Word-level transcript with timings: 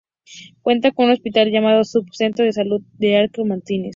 Cuenta 0.63 0.89
con 0.89 1.05
un 1.05 1.11
hospital 1.11 1.51
llamado 1.51 1.83
Sub-Centro 1.83 2.43
de 2.43 2.53
Salud 2.53 2.81
"Dr. 2.97 3.15
Alejo 3.17 3.45
Martínez". 3.45 3.89